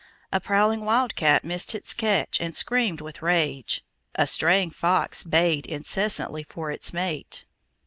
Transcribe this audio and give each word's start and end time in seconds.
A 0.33 0.39
prowling 0.39 0.83
wildcat 0.83 1.45
missed 1.45 1.75
its 1.75 1.93
catch 1.93 2.39
and 2.41 2.55
screamed 2.55 3.01
with 3.01 3.21
rage. 3.21 3.85
A 4.15 4.25
straying 4.25 4.71
fox 4.71 5.23
bayed 5.23 5.67
incessantly 5.67 6.41
for 6.41 6.71
its 6.71 6.91
mate. 6.91 7.45